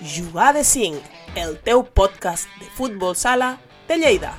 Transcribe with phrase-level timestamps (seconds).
[0.00, 0.96] Jugar de 5,
[1.34, 4.36] el teu podcast de futbol sala de Lleida.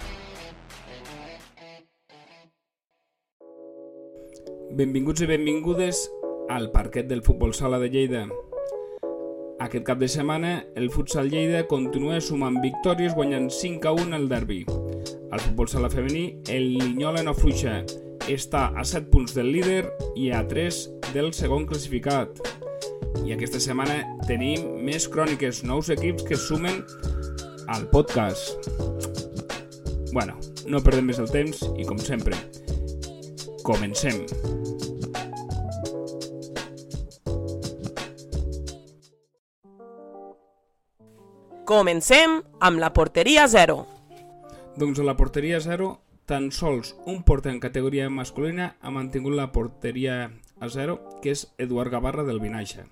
[4.71, 6.05] Benvinguts i benvingudes
[6.47, 8.21] al parquet del futbol sala de Lleida.
[9.59, 14.29] Aquest cap de setmana, el futsal Lleida continua sumant victòries guanyant 5 a 1 el
[14.31, 14.61] derbi.
[15.29, 17.81] Al futbol sala femení, el Linyola no fluixa.
[18.31, 19.83] Està a 7 punts del líder
[20.15, 20.79] i a 3
[21.11, 22.48] del segon classificat.
[23.25, 26.83] I aquesta setmana tenim més cròniques, nous equips que sumen
[27.69, 28.69] al podcast.
[30.13, 32.37] Bueno, no perdem més el temps i com sempre,
[33.65, 34.23] comencem.
[41.69, 43.75] Comencem amb la porteria 0.
[44.81, 45.91] Doncs a la porteria 0,
[46.25, 51.45] tan sols un porter en categoria masculina ha mantingut la porteria a 0, que és
[51.61, 52.87] Eduard Gavarra del Vinaixa.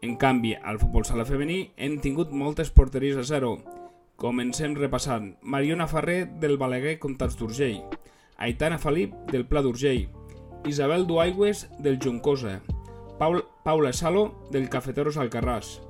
[0.00, 3.56] En canvi, al futbol sala femení hem tingut moltes porteries a 0.
[4.18, 5.32] Comencem repassant.
[5.42, 7.80] Mariona Ferrer del Balaguer Comtats d'Urgell,
[8.38, 10.06] Aitana Felip del Pla d'Urgell,
[10.70, 12.60] Isabel Duaigües del Juncosa,
[13.18, 15.80] Paul, Paula Salo del Cafeteros Alcarràs,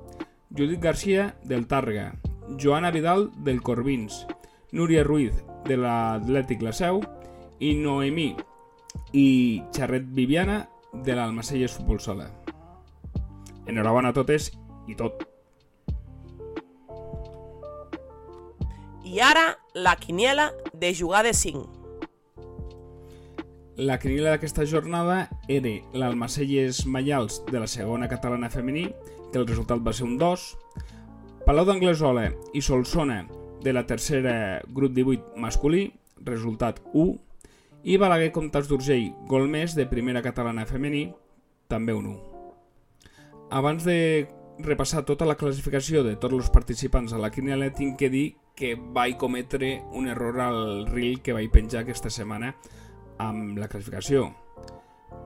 [0.57, 2.15] Judit Garcia del Tàrrega,
[2.57, 4.25] Joana Vidal del Corbins,
[4.73, 5.37] Núria Ruiz
[5.69, 7.03] de l'Atlètic La Seu.
[7.59, 8.37] I Noemí
[9.19, 9.27] i
[9.75, 12.38] Xarret Viviana de l'Almacelles Futbol Sala.
[13.69, 14.51] Enhorabona a totes
[14.89, 15.23] i tot.
[19.05, 21.79] I ara, la quiniela de jugar de 5.
[23.79, 28.89] La quiniela d'aquesta jornada era l'Almacelles Mallals de la segona catalana femení,
[29.31, 30.49] que el resultat va ser un 2,
[31.47, 33.23] Palau d'Anglesola i Solsona
[33.63, 35.87] de la tercera grup 18 masculí,
[36.21, 37.15] resultat 1,
[37.89, 41.07] i Balaguer Comtats d'Urgell, Golmés de primera catalana femení,
[41.73, 42.28] també un 1.
[43.51, 44.29] Abans de
[44.59, 48.27] repassar tota la classificació de tots els participants a la quiniela, tinc que dir
[48.59, 52.57] que vaig cometre un error al reel que vaig penjar aquesta setmana
[53.23, 54.33] amb la classificació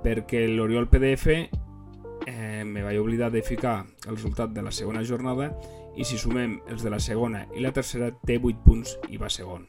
[0.03, 5.53] perquè l'Oriol PDF eh, me vaig oblidar de ficar el resultat de la segona jornada
[5.97, 9.31] i si sumem els de la segona i la tercera té 8 punts i va
[9.31, 9.66] segon.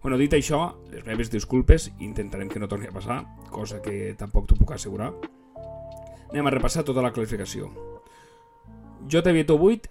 [0.00, 4.48] Bueno, dit això, les meves disculpes, intentarem que no torni a passar, cosa que tampoc
[4.48, 5.12] t'ho puc assegurar.
[6.30, 7.70] Anem a repassar tota la classificació.
[9.10, 9.90] Jo Vieto 8,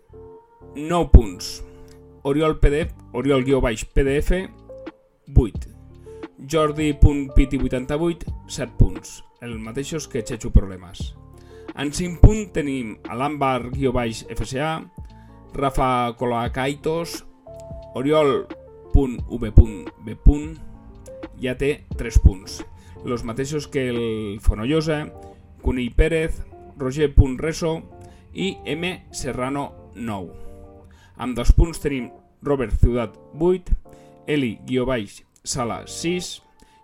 [0.75, 1.63] 9 punts.
[2.23, 4.31] Oriol PDF, Oriol guió baix PDF,
[5.35, 5.67] 8.
[6.47, 9.23] Jordi.piti88, 7 punts.
[9.41, 11.15] El mateixos que Chechu Problemes.
[11.75, 14.83] En 5 punts tenim a l'Àmbar guió baix FCA,
[15.53, 17.25] Rafa Colacaitos,
[17.95, 19.49] Oriol.v.b.
[21.39, 22.63] ja té 3 punts.
[23.05, 25.07] Los mateixos que el Fonollosa,
[25.61, 26.41] Cunill Pérez,
[26.77, 27.73] Roger.reso
[28.33, 29.05] i M.
[29.11, 30.31] Serrano 9.
[31.17, 32.09] Amb dos punts tenim
[32.41, 33.73] Robert Ciutat 8,
[34.29, 36.29] Eli guió baix Sala 6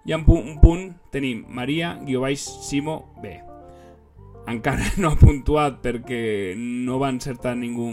[0.06, 3.36] i amb un punt tenim Maria guió baix Simo B.
[4.52, 7.92] Encara no ha puntuat perquè no va encertar ningú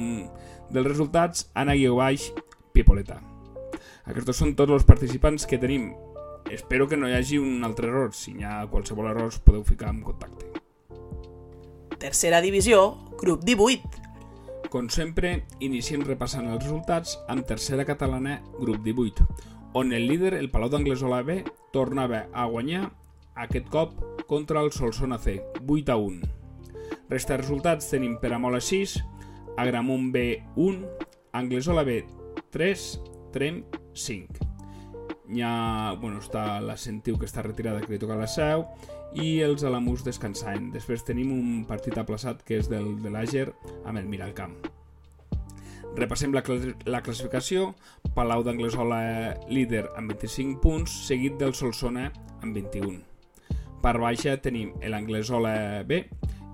[0.72, 2.30] dels resultats Anna guió baix
[2.72, 3.20] Pipoleta.
[4.08, 5.92] Aquests són tots els participants que tenim.
[6.50, 8.10] Espero que no hi hagi un altre error.
[8.16, 10.61] Si hi ha qualsevol error podeu ficar en contacte.
[12.02, 14.66] Tercera divisió, grup 18.
[14.74, 19.22] Com sempre, iniciem repassant els resultats amb tercera catalana, grup 18,
[19.78, 22.88] on el líder, el Palau d'Anglesola B, tornava a guanyar
[23.38, 23.94] aquest cop
[24.26, 26.26] contra el Solsona C, 8 a 1.
[27.12, 28.96] Resta resultats tenim Peramola 6,
[29.62, 30.24] Agramunt B
[30.56, 31.06] 1,
[31.38, 32.00] Anglesola B
[32.50, 32.88] 3,
[33.30, 33.62] Trem
[33.94, 34.50] 5.
[35.30, 38.66] Hi ha, bueno, està la Sentiu que està retirada que li toca la seu
[39.14, 40.70] i els Alamús descansant.
[40.72, 43.48] Després tenim un partit aplaçat que és del de l'Àger
[43.84, 44.54] amb el Miralcamp.
[45.96, 47.72] Repassem la, cl la classificació.
[48.16, 52.08] Palau d'Anglesola líder amb 25 punts, seguit del Solsona
[52.40, 53.00] amb 21.
[53.82, 56.04] Per baixa tenim l'Anglesola B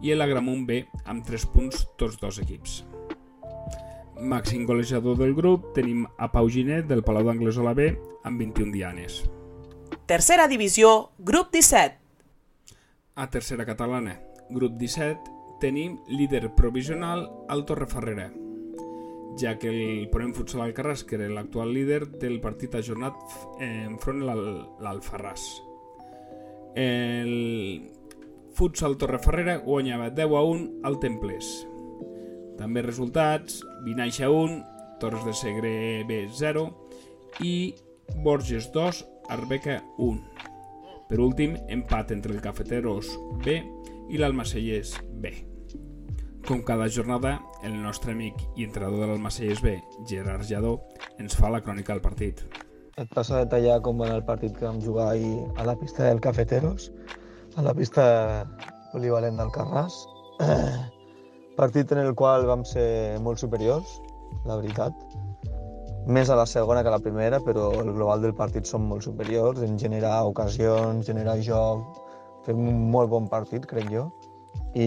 [0.03, 2.83] i l'Agramunt B amb 3 punts tots dos equips.
[4.19, 7.93] Màxim golejador del grup tenim a Pau Ginet del Palau d'Anglesola B
[8.27, 9.23] amb 21 dianes.
[10.11, 11.98] Tercera divisió, grup 17.
[13.19, 18.29] A tercera catalana, grup 17, tenim líder provisional al Torreferrera,
[19.35, 23.19] ja que el Ponent Futsal Alcarràs, que era l'actual líder del partit ajornat
[23.59, 25.49] enfront l'Alfarràs.
[26.79, 27.91] El
[28.55, 31.53] Futsal Torreferrera guanyava 10 a 1 al Templers.
[32.63, 34.63] També resultats, Vinaixa 1,
[35.03, 35.73] Torres de Segre
[36.07, 36.69] B 0
[37.43, 37.75] i
[38.23, 40.38] Borges 2, Arbeca 1.
[41.09, 43.15] Per últim, empat entre el Cafeteros
[43.45, 43.55] B
[44.13, 45.31] i l'Almacelles B.
[46.45, 49.73] Com cada jornada, el nostre amic i entrenador de l'Almacelles B,
[50.11, 50.75] Gerard Lladó,
[51.17, 52.43] ens fa la crònica del partit.
[53.01, 55.79] Et passo a detallar com va anar el partit que vam jugar ahir a la
[55.81, 56.91] pista del Cafeteros,
[57.57, 58.05] a la pista
[58.93, 59.97] polivalent del Carràs.
[61.61, 63.97] partit en el qual vam ser molt superiors,
[64.45, 64.93] la veritat.
[66.09, 69.05] Més a la segona que a la primera, però el global del partit som molt
[69.05, 71.99] superiors en generar ocasions, generar joc,
[72.47, 74.07] fem un molt bon partit, crec jo,
[74.73, 74.87] i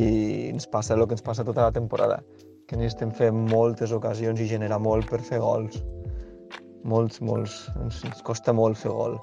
[0.49, 2.17] ens passa el que ens passa tota la temporada,
[2.65, 5.77] que necessitem fer moltes ocasions i generar molt per fer gols.
[6.89, 7.59] Molts, molts.
[7.83, 9.19] Ens, ens costa molt fer gol.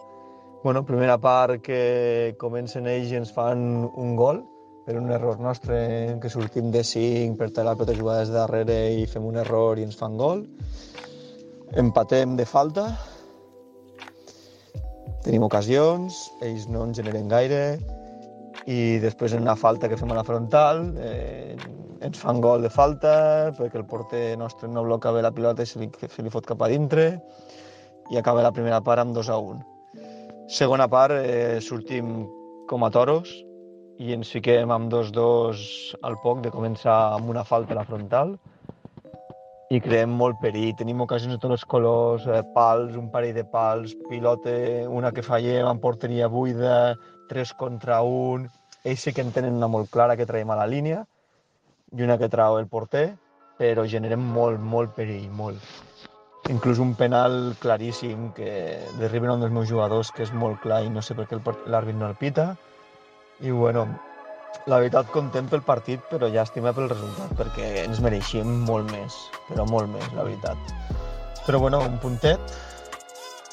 [0.63, 4.45] Bueno, primera part que comencen ells i ens fan un gol,
[4.87, 5.81] per un error nostre
[6.23, 9.83] que sortim de 5 per tallar tota jugada des de darrere i fem un error
[9.83, 10.47] i ens fan gol.
[11.77, 12.87] Empatem de falta.
[15.25, 17.63] Tenim ocasions, ells no en generen gaire
[18.69, 21.57] i després en una falta que fem a la frontal eh,
[22.05, 23.13] ens fan gol de falta
[23.57, 26.49] perquè el porter nostre no bloca bé la pilota i se li, se li fot
[26.49, 27.11] cap a dintre
[28.13, 29.61] i acaba la primera part amb 2 a 1.
[30.49, 32.25] Segona part eh, sortim
[32.69, 33.29] com a toros,
[33.99, 35.61] i ens fiquem amb dos dos
[36.07, 38.37] al poc de començar amb una falta a la frontal
[39.71, 40.75] i creem molt perill.
[40.77, 44.55] Tenim ocasions de tots els colors, eh, pals, un parell de pals, pilota,
[44.89, 46.97] una que fallem amb porteria buida,
[47.29, 48.49] tres contra un.
[48.85, 51.05] Ells sí que en tenen una molt clara que traiem a la línia
[51.97, 53.11] i una que trau el porter,
[53.59, 55.61] però generem molt, molt perill, molt.
[56.49, 60.93] Inclús un penal claríssim que derriben un dels meus jugadors, que és molt clar i
[60.93, 62.55] no sé per què l'àrbit no el pita
[63.41, 63.85] i bueno,
[64.69, 69.17] la veritat content pel partit, però llàstima pel resultat, perquè ens mereixíem molt més,
[69.49, 70.59] però molt més, la veritat.
[71.47, 72.59] Però bueno, un puntet,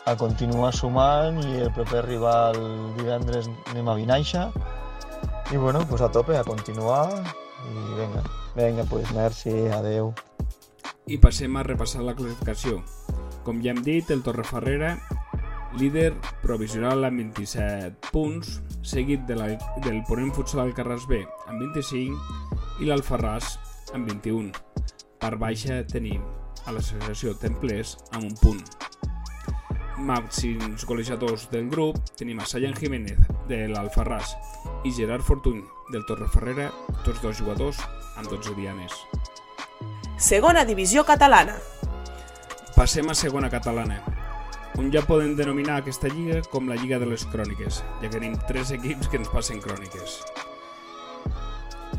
[0.06, 2.57] a continuar sumant i el proper rival
[3.00, 4.50] divendres anem a Vinaixa.
[5.51, 7.09] I bueno, pues a tope, a continuar
[7.65, 8.21] i vinga,
[8.56, 10.13] vinga, pues merci, adeu.
[11.09, 12.81] I passem a repassar la classificació.
[13.45, 14.95] Com ja hem dit, el Torreferrera
[15.80, 19.48] líder provisional amb 27 punts, seguit de la,
[19.83, 23.56] del Ponent Futsal al Carràs B amb 25 i l'Alfarràs
[23.95, 24.51] amb 21.
[25.19, 26.24] Per baixa tenim
[26.66, 28.63] a l'associació Templers amb un punt.
[30.06, 33.19] Màxims golejadors del grup tenim a Sayan Jiménez
[33.50, 34.36] de l'Alfarràs
[34.88, 36.72] i Gerard Fortuny del Torreferrera,
[37.06, 37.80] tots dos jugadors
[38.16, 38.95] amb 12 dianes.
[40.18, 41.56] Segona divisió catalana.
[42.75, 44.01] Passem a segona catalana
[44.77, 48.36] on ja poden denominar aquesta lliga com la Lliga de les Cròniques, ja que tenim
[48.48, 50.19] tres equips que ens passen cròniques.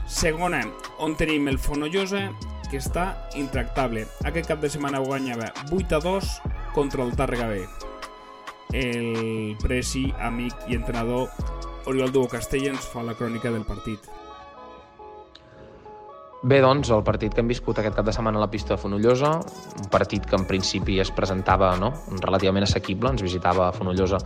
[0.07, 0.61] Segona,
[1.03, 2.29] on tenim el Fonollosa,
[2.71, 4.05] que està intractable.
[4.29, 6.31] Aquest cap de setmana guanyava 8 a 2
[6.75, 7.65] contra el Tàrrega B.
[8.77, 11.31] El presi, amic i entrenador
[11.87, 14.03] Oriol Duo Castella ens fa la crònica del partit.
[16.47, 18.79] Bé, doncs, el partit que hem viscut aquest cap de setmana a la pista de
[18.79, 19.33] Fonollosa,
[19.83, 21.89] un partit que en principi es presentava no,
[22.21, 24.21] relativament assequible, ens visitava a Fonollosa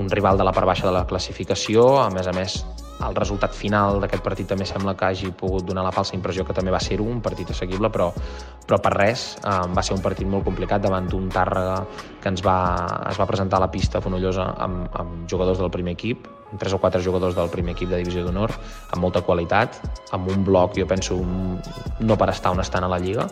[0.00, 2.56] un rival de la part baixa de la classificació, a més a més
[3.04, 6.56] el resultat final d'aquest partit també sembla que hagi pogut donar la falsa impressió que
[6.56, 8.08] també va ser un partit assequible, però,
[8.64, 11.82] però per res eh, va ser un partit molt complicat davant d'un Tàrrega
[12.22, 12.58] que ens va,
[13.12, 16.78] es va presentar a la pista Fonollosa amb, amb jugadors del primer equip, tres o
[16.80, 18.54] quatre jugadors del primer equip de divisió d'honor
[18.94, 19.76] amb molta qualitat,
[20.16, 21.18] amb un bloc jo penso
[22.00, 23.26] no per estar on estan a la Lliga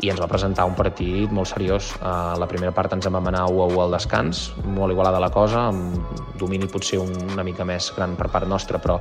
[0.00, 1.90] i ens va presentar un partit molt seriós.
[2.00, 5.32] A la primera part ens vam anar 1 a 1 al descans, molt igualada la
[5.34, 9.00] cosa, amb domini potser una mica més gran per part nostra, però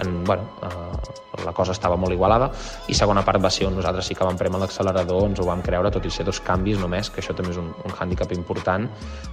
[0.00, 2.50] en, bueno, eh, la cosa estava molt igualada
[2.90, 5.62] i segona part va ser on nosaltres sí que vam premer l'accelerador, ens ho vam
[5.64, 8.88] creure, tot i ser dos canvis només, que això també és un, un hàndicap important.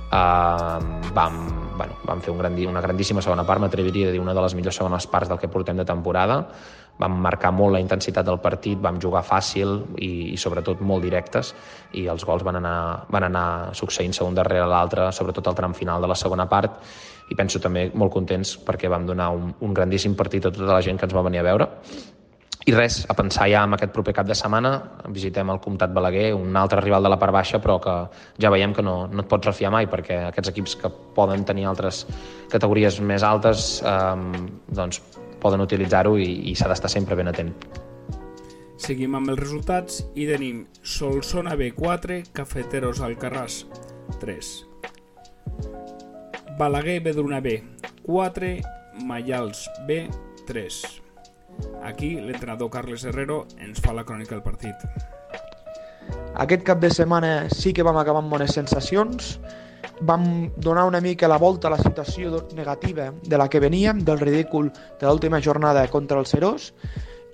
[0.07, 1.39] Eh, vam,
[1.77, 4.57] bueno, vam fer un grandi, una grandíssima segona part, m'atreviria a dir una de les
[4.57, 6.43] millors segones parts del que portem de temporada.
[6.97, 11.53] Vam marcar molt la intensitat del partit, vam jugar fàcil i, i sobretot molt directes
[11.93, 13.45] i els gols van anar, van anar
[13.77, 16.81] succeint segon darrere l'altre, sobretot al tram final de la segona part
[17.29, 20.83] i penso també molt contents perquè vam donar un, un grandíssim partit a tota la
[20.83, 21.67] gent que ens va venir a veure.
[22.67, 24.73] I res, a pensar ja en aquest proper cap de setmana,
[25.15, 27.93] visitem el Comtat Balaguer, un altre rival de la part baixa, però que
[28.43, 31.63] ja veiem que no, no et pots refiar mai, perquè aquests equips que poden tenir
[31.71, 32.03] altres
[32.51, 34.99] categories més altes, eh, doncs
[35.39, 37.55] poden utilitzar-ho i, i s'ha d'estar sempre ben atent.
[38.77, 43.63] Seguim amb els resultats i tenim Solsona B4, Cafeteros Alcarràs
[44.19, 44.66] 3.
[46.57, 47.63] Balaguer B
[48.01, 48.61] 4,
[49.05, 50.09] Mayals B
[50.47, 51.01] 3.
[51.83, 54.73] Aquí l'entrenador Carles Herrero ens fa la crònica del partit.
[56.33, 59.37] Aquest cap de setmana sí que vam acabar amb bones sensacions,
[60.01, 64.19] vam donar una mica la volta a la situació negativa de la que veníem, del
[64.19, 66.73] ridícul de l'última jornada contra el Serós,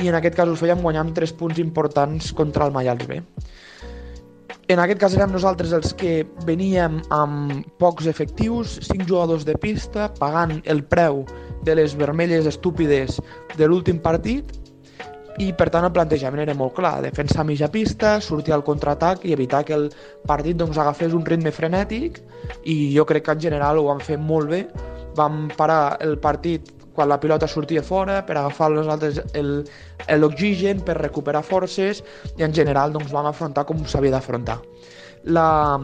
[0.03, 3.23] i en aquest cas ho fèiem guanyant tres punts importants contra el Mayals B.
[4.71, 10.07] En aquest cas érem nosaltres els que veníem amb pocs efectius, cinc jugadors de pista,
[10.19, 11.25] pagant el preu
[11.67, 13.19] de les vermelles estúpides
[13.57, 14.53] de l'últim partit.
[15.41, 19.33] I per tant el plantejament era molt clar, defensar mitja pista, sortir al contraatac i
[19.35, 19.89] evitar que el
[20.29, 22.21] partit doncs, agafés un ritme frenètic.
[22.63, 24.63] I jo crec que en general ho vam fer molt bé,
[25.17, 29.21] vam parar el partit quan la pilota sortia fora per agafar nosaltres
[30.17, 32.03] l'oxigen, per recuperar forces
[32.37, 34.59] i en general doncs, vam afrontar com s'havia d'afrontar.
[35.25, 35.79] La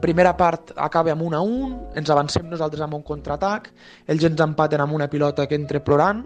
[0.00, 1.68] primera part acaba amb 1 a 1,
[2.00, 3.70] ens avancem nosaltres amb un contraatac,
[4.08, 6.24] ells ens empaten amb una pilota que entra plorant,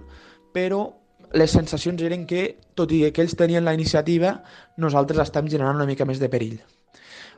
[0.55, 0.87] però
[1.37, 4.39] les sensacions eren que, tot i que ells tenien la iniciativa,
[4.81, 6.59] nosaltres estem generant una mica més de perill.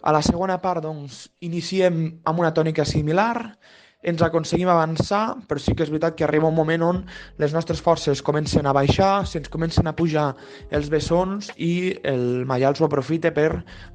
[0.00, 3.50] A la segona part, doncs, iniciem amb una tònica similar,
[4.02, 7.02] ens aconseguim avançar, però sí que és veritat que arriba un moment on
[7.42, 10.30] les nostres forces comencen a baixar, se'ns comencen a pujar
[10.71, 13.50] els bessons i el Mayals ho aprofita per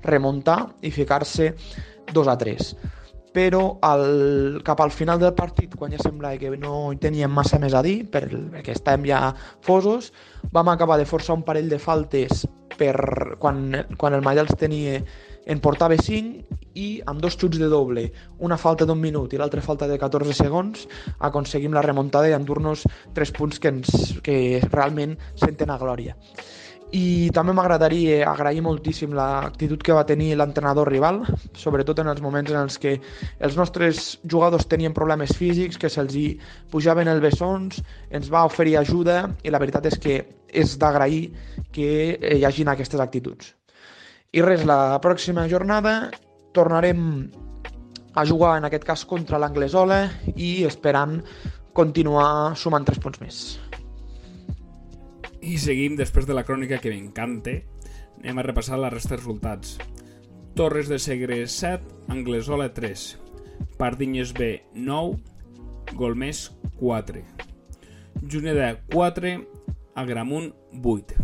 [0.05, 1.53] remuntar i ficar-se
[2.13, 2.75] 2 a 3
[3.35, 7.59] però al, cap al final del partit, quan ja semblava que no hi teníem massa
[7.59, 9.33] més a dir, per, perquè estàvem ja
[9.65, 10.13] fosos,
[10.55, 12.45] vam acabar de forçar un parell de faltes
[12.79, 12.95] per
[13.41, 15.01] quan, quan el Mallals tenia
[15.45, 18.09] en portava 5 i amb dos xuts de doble,
[18.43, 20.85] una falta d'un minut i l'altra falta de 14 segons,
[21.19, 22.83] aconseguim la remuntada i endur-nos
[23.15, 26.17] 3 punts que, ens, que realment senten a glòria.
[26.95, 31.23] I també m'agradaria agrair moltíssim l'actitud que va tenir l'entrenador rival,
[31.57, 32.93] sobretot en els moments en els que
[33.39, 36.27] els nostres jugadors tenien problemes físics, que se'ls hi
[36.71, 40.21] pujaven els bessons, ens va oferir ajuda i la veritat és que
[40.55, 41.29] és d'agrair
[41.75, 41.91] que
[42.37, 43.55] hi hagin aquestes actituds.
[44.33, 46.11] I res, la pròxima jornada
[46.55, 47.29] tornarem
[48.15, 50.05] a jugar en aquest cas contra l'Anglesola
[50.35, 51.19] i esperant
[51.75, 53.39] continuar sumant tres punts més.
[55.45, 57.59] I seguim després de la crònica que m'encanta.
[58.23, 59.75] Anem a repassar la resta de resultats.
[60.55, 63.01] Torres de Segre 7, Anglesola 3,
[63.77, 65.19] Pardinyes B 9,
[65.93, 66.47] Golmés
[66.79, 67.21] 4,
[68.31, 69.33] Juneda 4,
[69.95, 71.15] Agramunt 8.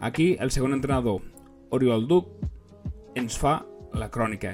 [0.00, 1.22] Aquí el segon entrenador,
[1.74, 2.28] Oriol Duc,
[3.18, 3.56] ens fa
[3.98, 4.52] la crònica.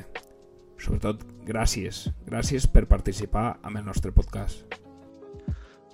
[0.80, 2.06] Sobretot, gràcies.
[2.24, 4.78] Gràcies per participar amb el nostre podcast.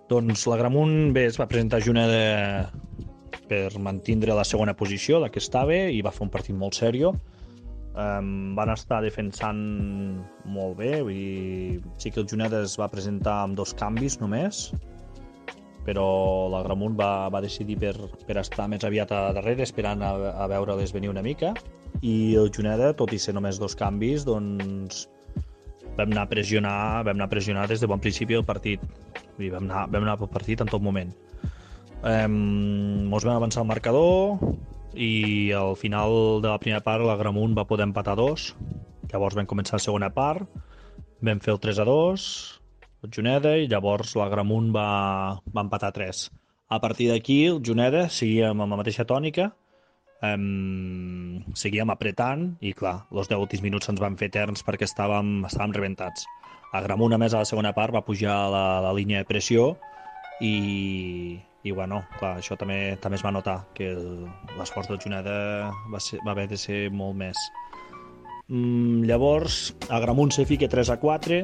[0.07, 2.71] Doncs l'Agramunt bé, es va presentar Juneda
[3.51, 7.11] per mantindre la segona posició, la que estava, i va fer un partit molt sèrio.
[7.97, 9.59] Um, van estar defensant
[10.47, 14.69] molt bé, vull dir, sí que el Juneda es va presentar amb dos canvis només,
[15.87, 16.07] però
[16.51, 17.95] l'Agramunt va, va decidir per,
[18.27, 21.55] per estar més aviat a darrere, esperant a, a veure-les venir una mica,
[22.03, 25.07] i el Juneda, tot i ser només dos canvis, doncs
[25.97, 28.83] vam anar a pressionar, vam anar a pressionar des de bon principi del partit.
[29.37, 31.15] Vull dir, vam anar, vam anar pel partit en tot moment.
[32.03, 34.37] Um, ens vam avançar el marcador
[34.93, 38.53] i al final de la primera part l'Agramunt va poder empatar dos.
[39.13, 40.45] Llavors vam començar la segona part,
[41.25, 42.29] vam fer el 3 a 2,
[42.61, 42.66] el
[43.13, 44.89] Juneda, i llavors l'Agramunt va,
[45.53, 46.27] va empatar 3.
[46.69, 49.51] A partir d'aquí, el Juneda seguia amb la mateixa tònica,
[50.25, 55.45] um, seguíem apretant i clar, els 10 últims minuts se'ns van fer eterns perquè estàvem,
[55.47, 56.27] estàvem rebentats.
[56.75, 59.77] Agramunt, a més, a la segona part va pujar la, la línia de pressió
[60.43, 63.93] i, i bueno, clar, això també també es va notar, que
[64.59, 65.37] l'esforç del Juneda
[65.93, 67.39] va, ser, va haver de ser molt més.
[68.49, 71.41] Mm, llavors, Agramunt se fica 3 a 4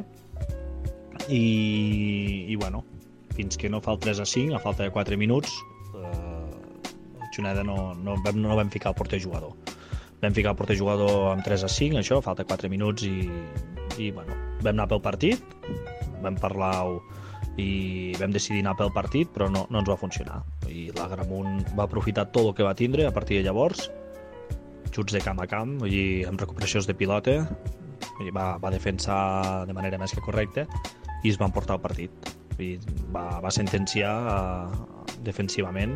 [1.29, 2.85] i, i bueno,
[3.37, 5.55] fins que no fa el 3 a 5, a falta de 4 minuts,
[5.97, 9.55] eh, Juneda no, no, vam, no vam ficar el porter jugador.
[10.23, 13.27] Vam ficar el porter jugador amb 3 a 5, això, falta 4 minuts i,
[13.99, 15.57] i bueno, vam anar pel partit,
[16.23, 16.75] vam parlar
[17.61, 20.41] i vam decidir anar pel partit, però no, no ens va funcionar.
[20.71, 23.91] I l'Agramunt va aprofitar tot el que va tindre a partir de llavors,
[24.93, 27.37] xuts de camp a camp, dir, amb recuperacions de pilota,
[28.35, 30.67] va, va defensar de manera més que correcta
[31.23, 32.33] i es van portar el partit.
[32.59, 32.77] Dir,
[33.15, 35.95] va, va sentenciar uh, defensivament,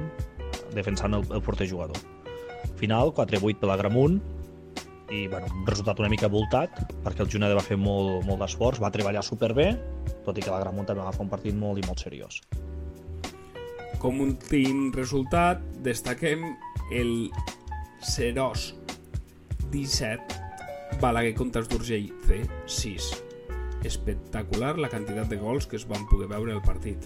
[0.75, 1.99] defensant el, el porter jugador.
[2.81, 4.21] Final, 4-8 per l'Agramunt,
[5.11, 8.81] i bueno, un resultat una mica voltat perquè el Juneda va fer molt, molt d'esforç,
[8.83, 9.69] va treballar superbé,
[10.27, 12.41] tot i que la Gramunt també va fer un partit molt i molt seriós.
[14.03, 16.43] Com un últim resultat, destaquem
[16.93, 17.31] el
[18.05, 18.73] Serós
[19.73, 20.46] 17,
[21.01, 22.39] Balaguer contra els d'Urgell C
[22.73, 23.07] 6.
[23.85, 27.05] Espectacular la quantitat de gols que es van poder veure al partit.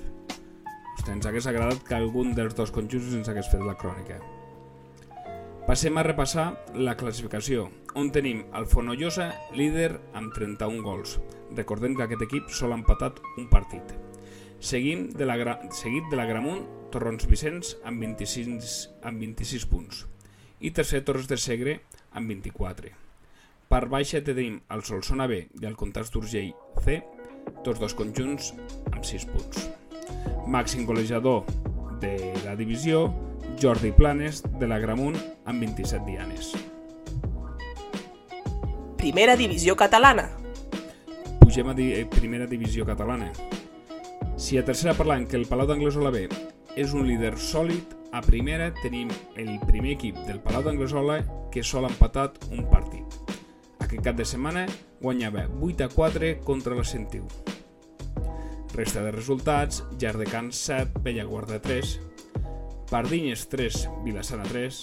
[0.94, 4.20] Hosti, ens hagués agradat que algun dels dos conjunts ens hagués fet la crònica.
[5.66, 6.47] Passem a repassar
[6.78, 7.66] la classificació,
[7.99, 9.28] on tenim el Fonollosa
[9.59, 11.18] líder amb 31 gols.
[11.59, 13.94] Recordem que aquest equip sol ha empatat un partit.
[14.62, 15.37] Seguim de la,
[15.75, 16.62] seguit de la Gramunt,
[16.94, 20.06] Torrons Vicenç amb 26, amb 26 punts.
[20.61, 21.80] I tercer Torres de Segre
[22.14, 23.10] amb 24.
[23.71, 26.49] Per baixa tenim el Solsona B i el Comtats d'Urgell
[26.83, 26.97] C,
[27.62, 28.49] tots dos conjunts
[28.91, 29.69] amb 6 punts.
[30.50, 31.45] Màxim golejador
[32.03, 33.05] de la divisió,
[33.62, 36.50] Jordi Planes, de la Gramunt, amb 27 dianes.
[38.99, 40.27] Primera divisió catalana.
[41.39, 43.31] Pugem a di primera divisió catalana.
[44.35, 46.27] Si a tercera parlant que el Palau d'Anglesola B
[46.75, 51.23] és un líder sòlid, a primera tenim el primer equip del Palau d'Anglesola
[51.55, 53.29] que sol ha empatat un partit.
[53.90, 54.61] Aquest cap de setmana
[55.02, 57.25] guanyava 8 a 4 contra la Sentiu.
[58.70, 61.99] Resta de resultats, Jardecans 7, Bellaguarda 3,
[62.87, 64.78] Pardinyes 3, Vilassana 3,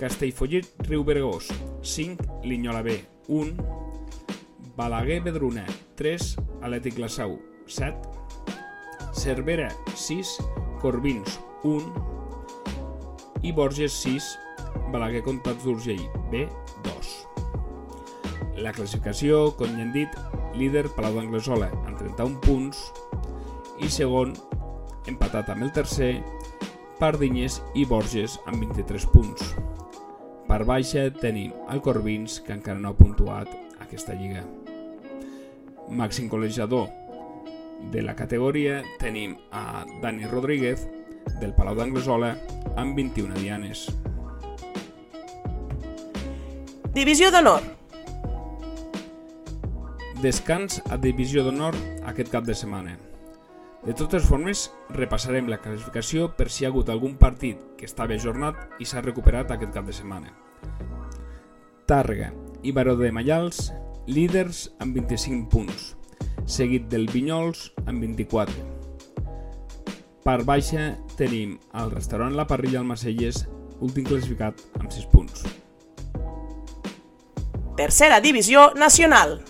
[0.00, 1.50] Castellfollit, Riu Bergós
[1.82, 3.52] 5, Linyola B 1,
[4.78, 5.66] Balaguer Bedruna
[6.00, 7.36] 3, Atlètic La Sau
[7.68, 8.00] 7,
[9.12, 10.38] Cervera 6,
[10.80, 11.36] Corbins
[11.68, 14.38] 1 i Borges 6,
[14.88, 16.65] Balaguer Comtats d'Urgell B 2.
[18.56, 20.12] La classificació, com ja hem dit,
[20.56, 22.80] líder Palau d'Anglesola amb 31 punts
[23.84, 24.32] i segon,
[25.10, 26.14] empatat amb el tercer,
[26.96, 29.50] Pardinyes i Borges amb 23 punts.
[30.46, 33.52] Per baixa tenim el Corbins, que encara no ha puntuat
[33.84, 34.46] aquesta lliga.
[35.92, 36.88] Màxim col·legiador
[37.92, 40.86] de la categoria tenim a Dani Rodríguez,
[41.40, 42.32] del Palau d'Anglesola,
[42.80, 43.86] amb 21 dianes.
[46.96, 47.60] Divisió d'honor.
[50.16, 51.76] Descans a Divisió d'honor
[52.08, 52.94] aquest cap de setmana.
[53.84, 58.16] De totes formes, repassarem la classificació per si hi ha hagut algun partit que estava
[58.16, 60.32] ajornat i s'ha recuperat aquest cap de setmana.
[61.86, 62.30] Tàrrega
[62.64, 63.68] i Baró de Mallals,
[64.08, 65.90] líders amb 25 punts,
[66.46, 68.56] seguit del Vinyols amb 24.
[70.24, 73.44] Per baixa tenim el restaurant La Parrilla al Marcelles,
[73.84, 75.44] últim classificat amb 6 punts.
[77.76, 79.42] Tercera divisió nacional.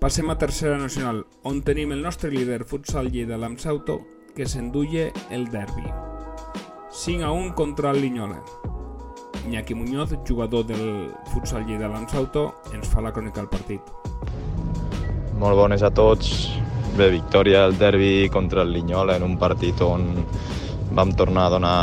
[0.00, 3.98] Passem a tercera nacional, on tenim el nostre líder futsal Lleida l'Amsauto,
[4.32, 5.84] que s'enduia el derbi.
[6.88, 8.38] 5 a 1 contra el Linyola.
[9.44, 13.92] Iñaki Muñoz, jugador del futsal Lleida l'Amsauto, ens fa la crònica del partit.
[15.36, 16.48] Molt bones a tots.
[16.96, 20.14] Bé, victòria al derbi contra el Linyola en un partit on
[20.96, 21.78] vam tornar a donar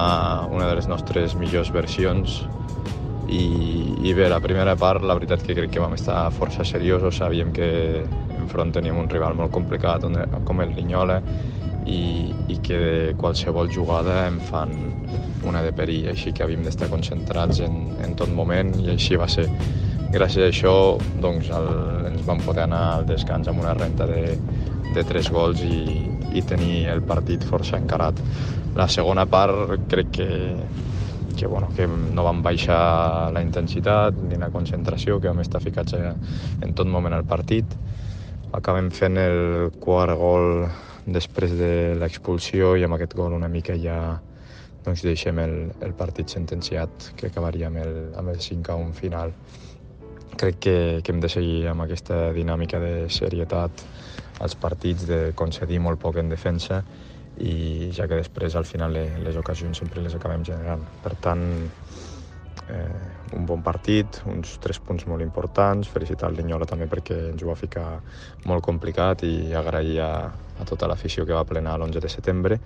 [0.50, 2.48] una de les nostres millors versions
[3.28, 3.44] i,
[4.08, 7.52] i bé, la primera part la veritat que crec que vam estar força seriosos, sabíem
[7.56, 7.70] que
[8.38, 10.06] enfront teníem un rival molt complicat
[10.48, 11.20] com el Linyola
[11.88, 14.74] i, i que de qualsevol jugada em fan
[15.48, 19.30] una de perill, així que havíem d'estar concentrats en, en tot moment i així va
[19.32, 19.48] ser.
[20.12, 20.74] Gràcies a això
[21.20, 21.68] doncs, el,
[22.12, 24.38] ens vam poder anar al descans amb una renta de,
[24.96, 28.20] de tres gols i, i tenir el partit força encarat.
[28.78, 30.30] La segona part crec que,
[31.38, 35.96] que, bueno, que no vam baixar la intensitat ni la concentració, que vam estar ficats
[35.96, 37.78] en tot moment al partit.
[38.58, 40.66] Acabem fent el quart gol
[41.06, 44.18] després de l'expulsió i amb aquest gol una mica ja
[44.84, 48.94] doncs deixem el, el partit sentenciat que acabaria amb el, amb el 5 a 1
[48.96, 49.34] final.
[50.38, 53.84] Crec que, que hem de seguir amb aquesta dinàmica de serietat
[54.40, 56.82] als partits, de concedir molt poc en defensa
[57.44, 60.84] i ja que després al final les ocasions sempre les acabem generant.
[61.04, 61.44] Per tant,
[62.70, 67.44] eh, un bon partit, uns tres punts molt importants, felicitar el Linyola també perquè ens
[67.44, 67.88] ho va ficar
[68.46, 72.60] molt complicat i agrair a, a tota l'afició que va plenar l'11 de setembre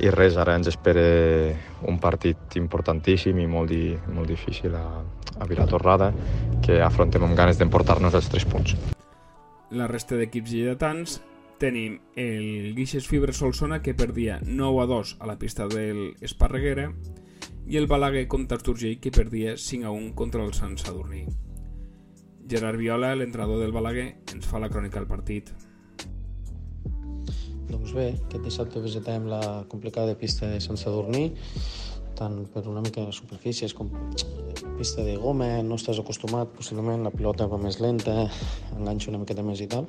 [0.00, 1.02] i res, ara ens espera
[1.88, 4.84] un partit importantíssim i molt, di, molt difícil a,
[5.38, 6.10] a Vilatorrada
[6.64, 8.76] que afrontem amb ganes d'emportar-nos els tres punts.
[9.76, 11.20] La resta d'equips lleidatans
[11.60, 16.88] tenim el Guixes Fibre Solsona que perdia 9 a 2 a la pista del Esparreguera
[17.68, 21.26] i el Balaguer contra Esturgell que perdia 5 a 1 contra el Sant Sadurní.
[22.48, 25.52] Gerard Viola, l'entrenador del Balaguer, ens fa la crònica del partit.
[27.68, 31.28] Doncs bé, aquest dissabte visitarem la complicada pista de Sant Sadurní,
[32.16, 33.92] tant per una mica de superfícies com
[34.80, 38.30] pista de goma, no estàs acostumat, possiblement la pilota va més lenta,
[38.74, 39.86] enganxa una miqueta més i tal,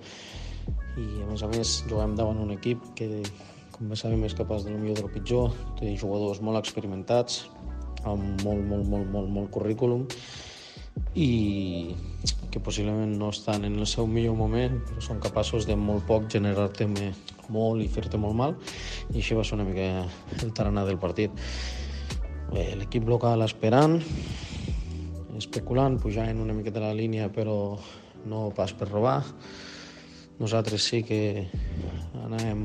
[0.99, 3.07] i a més a més juguem davant un equip que,
[3.71, 7.45] com bé sabem, és capaç de lo millor del pitjor, té jugadors molt experimentats,
[8.03, 10.07] amb molt, molt, molt, molt, molt currículum,
[11.15, 11.95] i
[12.51, 16.27] que possiblement no estan en el seu millor moment, però són capaços de molt poc
[16.31, 16.87] generar-te
[17.51, 18.57] molt i fer-te molt mal,
[19.11, 19.87] i això va ser una mica
[20.41, 21.31] el tarannà del partit.
[22.51, 24.01] L'equip local esperant,
[25.39, 27.77] especulant, pujant una miqueta la línia, però
[28.27, 29.21] no pas per robar.
[30.41, 31.45] Nosaltres sí que
[32.17, 32.61] anàvem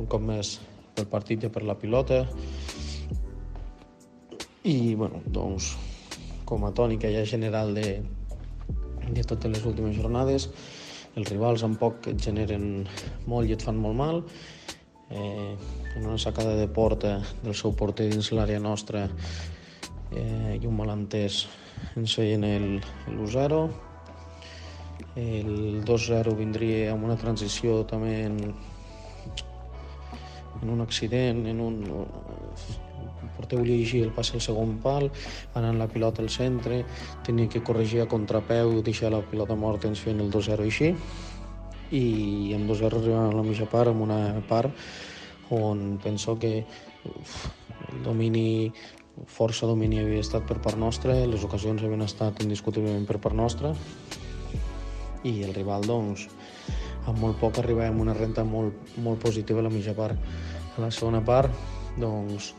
[0.00, 0.54] un cop més
[0.96, 2.22] pel partit i per la pilota.
[4.64, 5.74] I, bueno, doncs,
[6.48, 7.98] com a tònica ja general de,
[9.12, 10.48] de totes les últimes jornades,
[11.20, 12.86] els rivals amb poc et generen
[13.28, 14.22] molt i et fan molt mal.
[15.10, 15.52] Eh,
[15.96, 19.04] en una sacada de porta del seu porter dins l'àrea nostra
[20.12, 21.44] eh, i un malentès
[21.96, 22.68] ens feien el,
[23.12, 23.87] l'1-0.
[25.16, 28.36] El 2-0 vindria amb una transició també en,
[30.62, 31.80] en un accident, en un...
[33.48, 35.06] Volia llegir el passe al segon pal,
[35.56, 36.82] anant la pilota al centre,
[37.24, 40.90] tenia que corregir a contrapeu, deixar la pilota morta, ens feien el 2-0 així,
[41.96, 44.74] i amb 2-0 arribàvem a la mitja part, amb una part
[45.50, 46.66] on penso que
[47.08, 47.48] uf,
[47.88, 48.72] el domini
[49.26, 53.72] força domini havia estat per part nostra, les ocasions havien estat indiscutiblement per part nostra
[55.26, 56.28] i el rival, doncs,
[57.08, 60.18] amb molt poc arribàvem a una renta molt, molt positiva a la mitja part.
[60.76, 61.54] A la segona part,
[61.98, 62.52] doncs,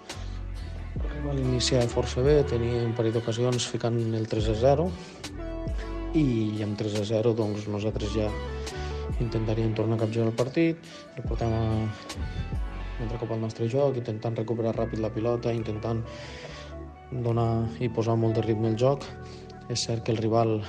[1.00, 4.90] el rival iniciava força bé, tenia un parell d'ocasions ficant el 3 a 0
[6.18, 6.26] i
[6.66, 8.28] amb 3 a 0 doncs, nosaltres ja
[9.20, 11.64] intentaríem tornar a capgirar el partit, reportem a
[13.00, 16.02] un altre cop al nostre joc, intentant recuperar ràpid la pilota, intentant
[17.12, 19.06] donar i posar molt de ritme al joc.
[19.70, 20.60] És cert que el rival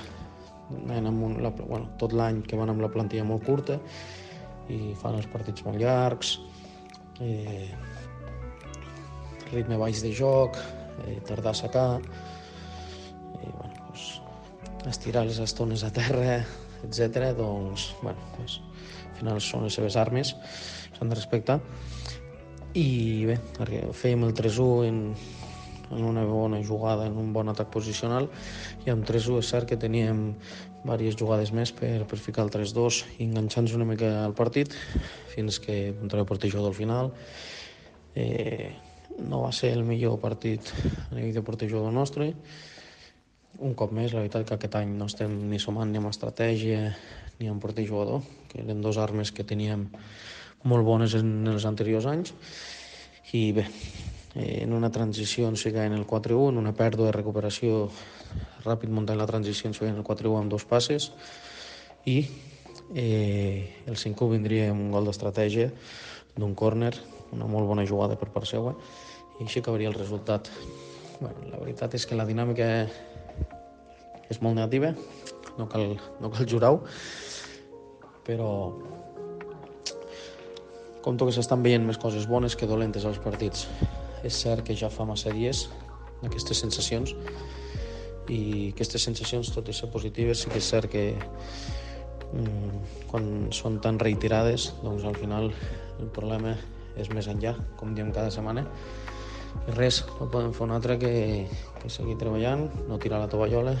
[0.97, 3.79] amb un, la, bueno, tot l'any que van amb la plantilla molt curta
[4.71, 6.37] i fan els partits molt llargs,
[7.19, 7.69] eh,
[9.51, 10.57] ritme baix de joc,
[11.05, 11.87] eh, tardar a secar,
[13.41, 14.05] i, bueno, doncs,
[14.87, 16.39] estirar les estones a terra,
[16.85, 17.33] etc.
[17.37, 18.61] doncs, bueno, doncs,
[19.09, 20.35] al final són les seves armes,
[20.95, 21.59] s'han de respectar.
[22.77, 23.35] I bé,
[23.97, 24.99] fèiem el 3-1 en,
[25.91, 28.29] en una bona jugada, en un bon atac posicional,
[28.85, 30.31] i amb 3-1 és cert que teníem
[30.81, 34.73] diverses jugades més per, per ficar el 3-2 i enganxant-nos una mica al partit
[35.35, 36.25] fins que contra el
[36.65, 37.11] del final.
[38.15, 38.71] Eh,
[39.19, 40.71] no va ser el millor partit
[41.11, 42.33] a nivell de portejó del nostre.
[43.59, 46.95] Un cop més, la veritat que aquest any no estem ni somant ni amb estratègia
[47.39, 49.87] ni amb porter jugador, que eren dos armes que teníem
[50.63, 52.33] molt bones en els anteriors anys.
[53.33, 53.65] I bé,
[54.35, 57.89] en una transició ens fica en el 4-1, en una pèrdua de recuperació
[58.63, 61.11] ràpid muntant la transició ens feien el 4-1 amb dos passes
[62.07, 62.21] i
[62.95, 65.71] eh, el 5-1 vindria amb un gol d'estratègia
[66.37, 66.93] d'un córner,
[67.35, 68.75] una molt bona jugada per part seva
[69.39, 70.47] i així acabaria el resultat.
[71.19, 72.67] Bueno, la veritat és que la dinàmica
[74.31, 74.93] és molt negativa,
[75.57, 76.79] no cal, no cal jurar-ho,
[78.23, 78.51] però
[81.01, 83.67] compto que s'estan veient més coses bones que dolentes als partits.
[84.27, 85.67] És cert que ja fa massa dies
[86.25, 87.15] aquestes sensacions
[88.29, 91.05] i aquestes sensacions, tot i ser positives, sí que és cert que
[92.31, 96.53] mm, quan són tan reiterades, doncs al final el problema
[97.01, 98.65] és més enllà, com diem cada setmana.
[99.67, 101.13] I res, no podem fer un altre que,
[101.81, 103.75] que seguir treballant, no tirar la tovallola,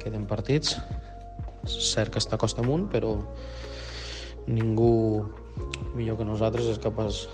[0.00, 0.78] queden partits.
[1.66, 3.18] És cert que està costa amunt, però
[4.48, 5.26] ningú
[5.92, 7.26] millor que nosaltres és capaç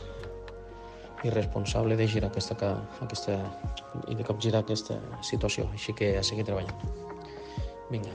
[1.27, 2.55] i responsable de girar aquesta,
[3.03, 3.37] aquesta,
[4.09, 5.67] i de capgirar aquesta situació.
[5.75, 6.77] Així que a seguir treballant.
[7.91, 8.13] Vinga,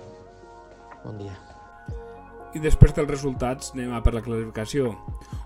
[1.04, 1.36] bon dia.
[2.56, 4.92] I després dels resultats anem a per la classificació,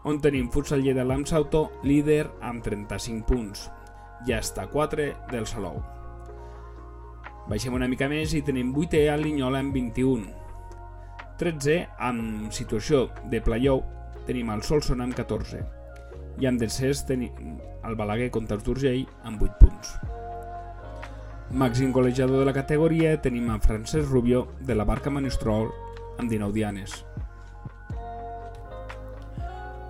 [0.10, 3.68] on tenim Futsal Lleida l'Amsauto líder amb 35 punts.
[4.26, 5.82] Ja està 4 del Salou.
[7.46, 10.34] Baixem una mica més i tenim 8è a Linyola amb 21.
[11.38, 15.85] 13è amb situació de playoff tenim el Solson amb 14
[16.40, 19.96] i amb descens tenim el Balaguer contra el Turgell amb 8 punts.
[21.56, 25.70] Màxim golejador de la categoria tenim a Francesc Rubio de la Barca Manistrol
[26.18, 27.04] amb 19 dianes.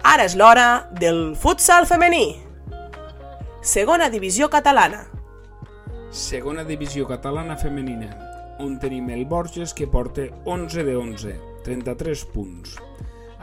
[0.06, 2.38] Ara és l'hora del futsal femení.
[3.66, 5.06] Segona divisió catalana.
[6.14, 8.12] Segona divisió catalana femenina,
[8.62, 11.34] on tenim el Borges que porta 11 de 11,
[11.66, 12.78] 33 punts.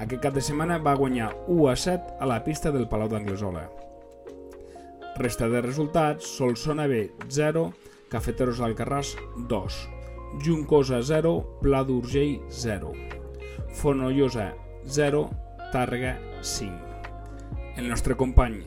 [0.00, 3.66] Aquest cap de setmana va guanyar 1 a 7 a la pista del Palau d'Anglesola.
[5.18, 7.66] Resta de resultats, Solsona B 0,
[8.09, 9.12] Cafeteros Alcarràs
[9.48, 9.76] 2,
[10.40, 12.94] Juncosa 0, Pla d'Urgell 0,
[13.76, 14.55] Fonollosa
[14.88, 15.26] 0,
[15.72, 16.72] Tàrrega 5.
[17.76, 18.62] El nostre company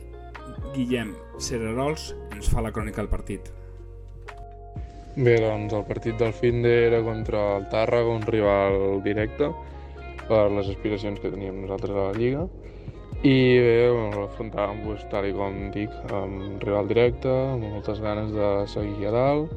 [0.74, 3.50] Guillem Cererols ens fa la crònica del partit.
[5.16, 9.50] Bé, doncs el partit del Finde era contra el Tàrrega, un rival directe
[10.28, 12.46] per les aspiracions que teníem nosaltres a la Lliga.
[13.24, 13.34] I
[13.64, 19.14] bé, l'afrontàvem, doncs, tal com dic, amb rival directe, amb moltes ganes de seguir a
[19.14, 19.54] dalt.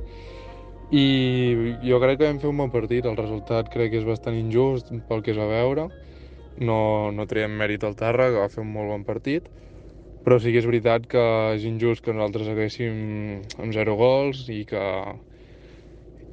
[0.96, 1.06] I
[1.86, 4.90] jo crec que vam fer un bon partit, el resultat crec que és bastant injust
[5.10, 5.90] pel que es va veure.
[6.60, 6.80] No,
[7.14, 9.46] no traiem mèrit al Tàrrega, va fer un molt bon partit,
[10.26, 11.22] però sí que és veritat que
[11.56, 14.84] és injust que nosaltres haguéssim amb zero gols i que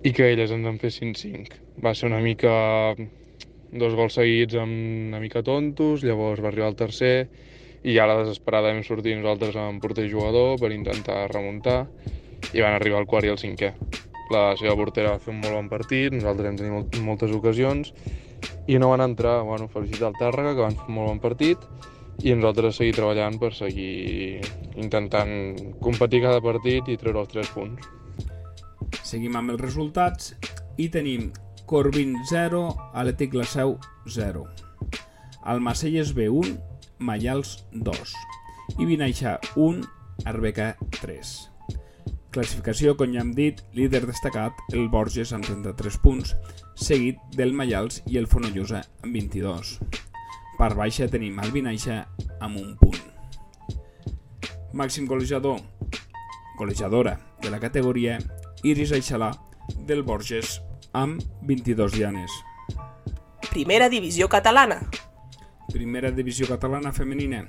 [0.07, 1.61] i que elles ens en fessin 5.
[1.83, 2.53] Va ser una mica
[3.73, 4.73] dos gols seguits amb
[5.11, 7.29] una mica tontos, llavors va arribar el tercer
[7.87, 11.85] i ja la desesperada vam sortir nosaltres amb porter jugador per intentar remuntar
[12.53, 13.73] i van arribar el quart i el cinquè.
[14.35, 17.93] La seva portera va fer un molt bon partit, nosaltres hem tenit moltes ocasions
[18.67, 19.43] i no van entrar.
[19.47, 21.63] Bueno, felicitar el Tàrrega, que van fer un molt bon partit,
[22.25, 24.41] i nosaltres seguir treballant per seguir
[24.75, 25.33] intentant
[25.85, 27.91] competir cada partit i treure els 3 punts.
[29.07, 30.35] Seguim amb els resultats
[30.83, 31.31] i tenim
[31.67, 33.77] Corbin 0, Atlètic La Seu
[34.07, 34.45] 0.
[35.43, 36.55] Almacelles B1,
[36.99, 38.13] Mallals 2
[38.79, 39.83] i Vinaixa 1,
[40.31, 41.33] Arbeca 3.
[42.31, 46.37] Classificació, com ja hem dit, líder destacat el Borges amb 33 punts,
[46.79, 49.73] seguit del Mallals i el Fonollosa amb 22.
[50.61, 52.05] Per baixa tenim el Vinaixa
[52.39, 53.03] amb un punt.
[54.77, 55.59] Màxim golejador,
[56.61, 58.21] golejadora de la categoria
[58.63, 59.33] Iris Aixalà
[59.89, 60.61] del Borges
[60.97, 62.33] amb 22 dianes.
[63.51, 64.81] Primera divisió catalana.
[65.69, 67.43] Primera divisió catalana femenina.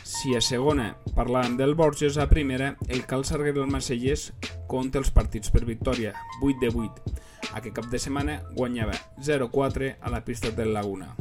[0.00, 4.30] Si a segona parlàvem del Borges, a primera el Cal Sarguer del Macelles
[4.70, 7.14] compta els partits per victòria, 8 de 8.
[7.60, 11.12] Aquest cap de setmana guanyava 0-4 a la pista del Laguna.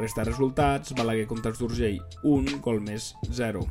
[0.00, 3.62] Resta resultats, Balaguer contra els d'Urgell, 1, gol més 0.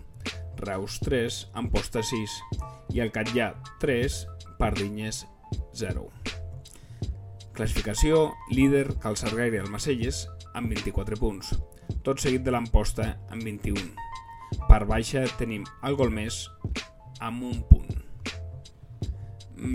[0.64, 2.40] Reus 3, Amposta 6
[2.96, 4.26] i el Catllà 3,
[4.60, 5.26] Pardinyes
[5.76, 6.08] 0.
[7.60, 10.22] Classificació, líder Calçargaire el Macelles
[10.56, 11.50] amb 24 punts,
[12.08, 13.84] tot seguit de l'Amposta amb 21.
[14.70, 16.38] Per baixa tenim el gol més
[17.20, 17.92] amb un punt.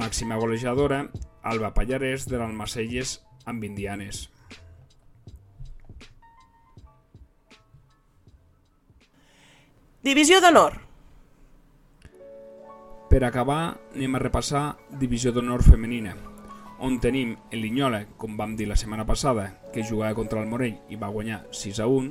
[0.01, 1.03] Màxima golejadora,
[1.44, 4.25] Alba Pallarès de l'Almacelles amb 20 dianes.
[10.09, 10.81] Divisió d'honor.
[13.12, 16.16] Per acabar, anem a repassar Divisió d'honor femenina,
[16.85, 20.77] on tenim el Linyola, com vam dir la setmana passada, que jugava contra el Morell
[20.92, 22.11] i va guanyar 6 a 1,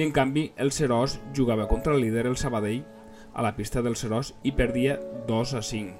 [0.00, 2.86] en canvi el Serós jugava contra el líder el Sabadell
[3.34, 4.96] a la pista del Serós i perdia
[5.28, 5.92] 2 a 5.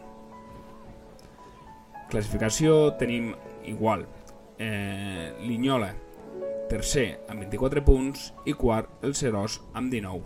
[2.08, 3.34] Classificació tenim
[3.68, 4.06] igual.
[4.56, 5.90] Eh, Linyola,
[6.72, 10.24] tercer amb 24 punts i quart el Serós amb 19.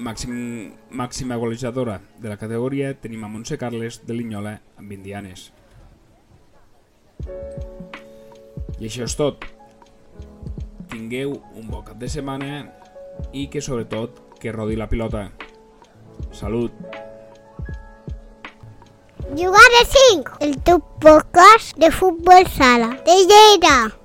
[0.00, 0.36] Màxim,
[0.90, 5.48] màxima golejadora de la categoria tenim a Montse Carles de Linyola amb Indianes.
[8.80, 9.44] I això és tot.
[10.90, 12.64] Tingueu un bon cap de setmana
[13.36, 15.28] i que sobretot que rodi la pilota.
[16.32, 16.72] Salut!
[19.36, 22.96] Jugar de 5, el teu podcast de futbol sala.
[23.06, 23.99] De Lleida.